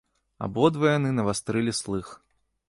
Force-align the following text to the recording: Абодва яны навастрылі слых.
Абодва 0.47 0.87
яны 0.97 1.11
навастрылі 1.19 1.77
слых. 1.83 2.11